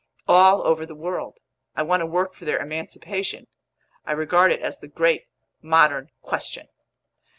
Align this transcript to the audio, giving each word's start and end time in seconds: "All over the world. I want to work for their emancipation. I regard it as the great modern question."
"All 0.27 0.63
over 0.63 0.83
the 0.83 0.95
world. 0.95 1.35
I 1.75 1.83
want 1.83 2.01
to 2.01 2.07
work 2.07 2.33
for 2.33 2.43
their 2.43 2.57
emancipation. 2.57 3.45
I 4.03 4.13
regard 4.13 4.51
it 4.51 4.59
as 4.59 4.79
the 4.79 4.87
great 4.87 5.27
modern 5.61 6.09
question." 6.23 6.69